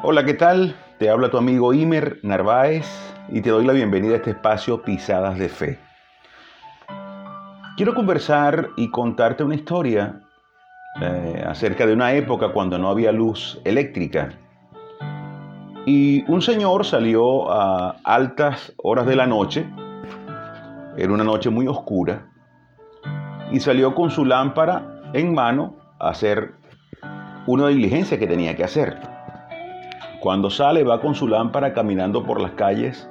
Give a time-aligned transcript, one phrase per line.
[0.00, 0.76] Hola, ¿qué tal?
[1.00, 2.86] Te habla tu amigo Imer Narváez
[3.30, 5.80] y te doy la bienvenida a este espacio Pisadas de Fe.
[7.76, 10.20] Quiero conversar y contarte una historia
[11.00, 14.38] eh, acerca de una época cuando no había luz eléctrica.
[15.84, 19.66] Y un señor salió a altas horas de la noche,
[20.96, 22.28] era una noche muy oscura,
[23.50, 26.54] y salió con su lámpara en mano a hacer
[27.48, 29.17] una diligencia que tenía que hacer.
[30.20, 33.08] Cuando sale va con su lámpara caminando por las calles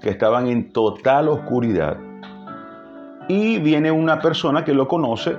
[0.00, 1.96] que estaban en total oscuridad.
[3.28, 5.36] Y viene una persona que lo conoce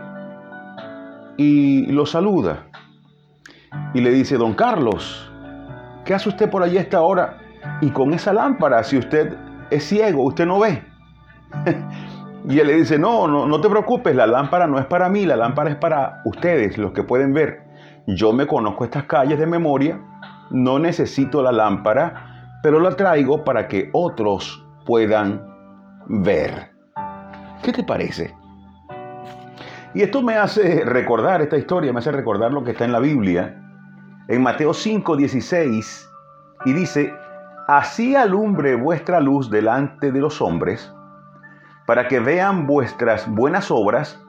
[1.38, 2.66] y lo saluda.
[3.94, 5.32] Y le dice, don Carlos,
[6.04, 7.38] ¿qué hace usted por allí a esta hora?
[7.80, 9.34] Y con esa lámpara, si usted
[9.70, 10.84] es ciego, usted no ve.
[12.50, 15.26] y él le dice, no, no, no te preocupes, la lámpara no es para mí,
[15.26, 17.66] la lámpara es para ustedes, los que pueden ver.
[18.08, 20.02] Yo me conozco estas calles de memoria
[20.50, 25.46] no necesito la lámpara, pero la traigo para que otros puedan
[26.08, 26.71] ver.
[27.63, 28.35] ¿Qué te parece?
[29.94, 32.99] Y esto me hace recordar, esta historia me hace recordar lo que está en la
[32.99, 33.62] Biblia,
[34.27, 36.10] en Mateo 5, 16,
[36.66, 37.14] y dice,
[37.68, 40.93] así alumbre vuestra luz delante de los hombres,
[41.86, 44.21] para que vean vuestras buenas obras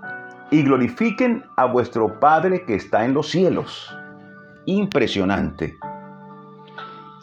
[0.51, 3.95] y glorifiquen a vuestro Padre que está en los cielos.
[4.65, 5.77] Impresionante.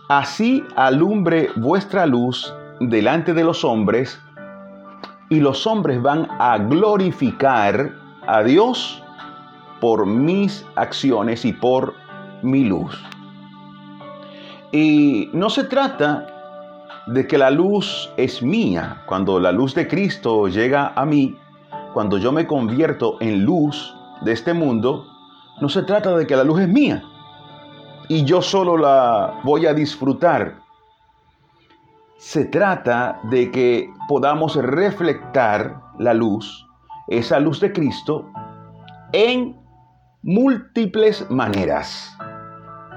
[0.08, 4.22] Así alumbre vuestra luz delante de los hombres,
[5.30, 7.92] y los hombres van a glorificar
[8.28, 9.02] a Dios
[9.82, 11.96] por mis acciones y por
[12.44, 13.04] mi luz.
[14.72, 16.28] Y no se trata
[17.08, 19.02] de que la luz es mía.
[19.08, 21.36] Cuando la luz de Cristo llega a mí,
[21.96, 25.08] cuando yo me convierto en luz de este mundo,
[25.62, 27.02] no se trata de que la luz es mía
[28.08, 30.60] y yo solo la voy a disfrutar.
[32.18, 36.66] Se trata de que podamos reflectar la luz,
[37.08, 38.30] esa luz de Cristo,
[39.12, 39.56] en
[40.24, 42.18] múltiples maneras.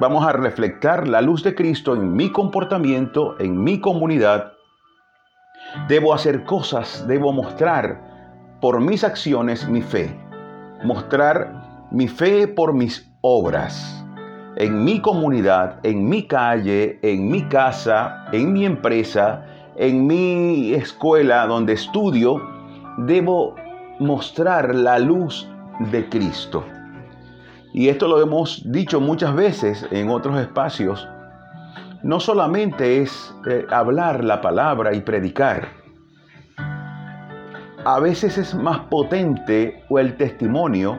[0.01, 4.53] Vamos a reflectar la luz de Cristo en mi comportamiento, en mi comunidad.
[5.89, 10.17] Debo hacer cosas, debo mostrar por mis acciones mi fe,
[10.85, 13.99] mostrar mi fe por mis obras
[14.59, 19.47] en mi comunidad, en mi calle, en mi casa, en mi empresa,
[19.77, 22.43] en mi escuela donde estudio,
[22.99, 23.55] debo
[24.01, 25.49] mostrar la luz
[25.93, 26.65] de Cristo.
[27.73, 31.09] Y esto lo hemos dicho muchas veces en otros espacios.
[32.03, 35.69] No solamente es eh, hablar la palabra y predicar.
[37.85, 40.99] A veces es más potente el testimonio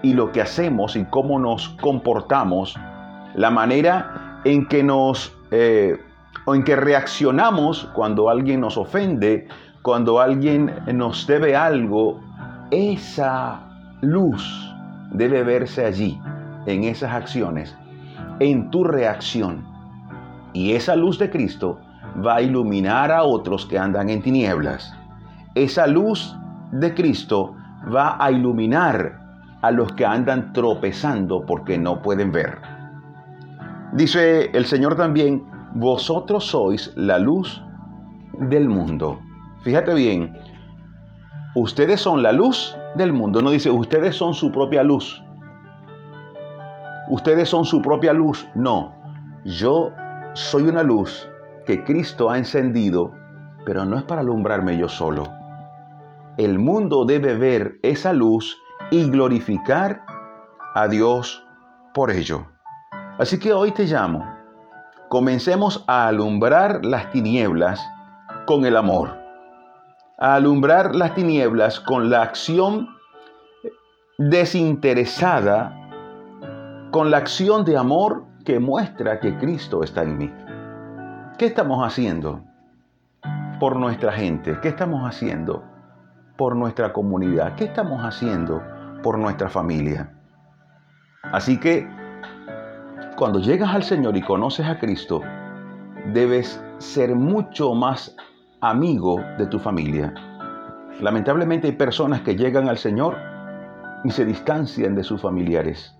[0.00, 2.74] y lo que hacemos y cómo nos comportamos
[3.34, 5.98] la manera en que nos eh,
[6.46, 9.48] o en que reaccionamos cuando alguien nos ofende,
[9.82, 12.20] cuando alguien nos debe algo,
[12.70, 13.60] esa
[14.00, 14.74] luz
[15.10, 16.20] debe verse allí,
[16.66, 17.76] en esas acciones,
[18.40, 19.64] en tu reacción.
[20.52, 21.80] Y esa luz de Cristo
[22.24, 24.94] va a iluminar a otros que andan en tinieblas.
[25.54, 26.36] Esa luz
[26.72, 27.54] de Cristo
[27.94, 29.20] va a iluminar
[29.62, 32.73] a los que andan tropezando porque no pueden ver.
[33.94, 35.44] Dice el Señor también,
[35.76, 37.62] vosotros sois la luz
[38.40, 39.20] del mundo.
[39.62, 40.36] Fíjate bien,
[41.54, 43.40] ustedes son la luz del mundo.
[43.40, 45.22] No dice, ustedes son su propia luz.
[47.08, 48.44] Ustedes son su propia luz.
[48.56, 48.96] No,
[49.44, 49.92] yo
[50.32, 51.28] soy una luz
[51.64, 53.12] que Cristo ha encendido,
[53.64, 55.28] pero no es para alumbrarme yo solo.
[56.36, 58.58] El mundo debe ver esa luz
[58.90, 60.02] y glorificar
[60.74, 61.46] a Dios
[61.94, 62.53] por ello.
[63.18, 64.26] Así que hoy te llamo.
[65.08, 67.80] Comencemos a alumbrar las tinieblas
[68.44, 69.16] con el amor.
[70.18, 72.88] A alumbrar las tinieblas con la acción
[74.18, 75.72] desinteresada,
[76.90, 80.32] con la acción de amor que muestra que Cristo está en mí.
[81.38, 82.42] ¿Qué estamos haciendo
[83.60, 84.58] por nuestra gente?
[84.60, 85.62] ¿Qué estamos haciendo
[86.36, 87.54] por nuestra comunidad?
[87.54, 88.60] ¿Qué estamos haciendo
[89.04, 90.12] por nuestra familia?
[91.22, 91.88] Así que
[93.16, 95.20] cuando llegas al Señor y conoces a Cristo,
[96.12, 98.14] debes ser mucho más
[98.60, 100.12] amigo de tu familia.
[101.00, 103.16] Lamentablemente hay personas que llegan al Señor
[104.04, 105.96] y se distancian de sus familiares.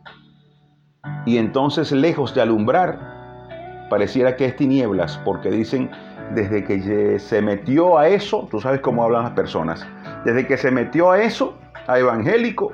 [1.27, 5.91] Y entonces, lejos de alumbrar, pareciera que es tinieblas, porque dicen,
[6.35, 9.87] desde que se metió a eso, tú sabes cómo hablan las personas,
[10.25, 11.57] desde que se metió a eso,
[11.87, 12.73] a evangélico,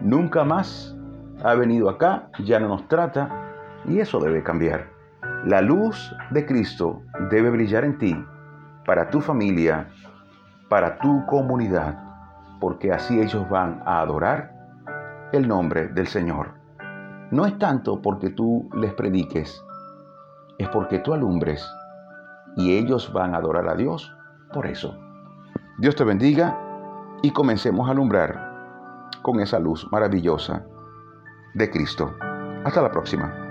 [0.00, 0.96] nunca más
[1.44, 3.45] ha venido acá, ya no nos trata,
[3.88, 4.88] y eso debe cambiar.
[5.44, 8.24] La luz de Cristo debe brillar en ti,
[8.84, 9.88] para tu familia,
[10.68, 11.98] para tu comunidad,
[12.60, 14.52] porque así ellos van a adorar
[15.32, 16.54] el nombre del Señor.
[17.30, 19.62] No es tanto porque tú les prediques,
[20.58, 21.68] es porque tú alumbres
[22.56, 24.14] y ellos van a adorar a Dios
[24.52, 24.96] por eso.
[25.78, 26.58] Dios te bendiga
[27.22, 30.64] y comencemos a alumbrar con esa luz maravillosa
[31.54, 32.14] de Cristo.
[32.64, 33.45] Hasta la próxima.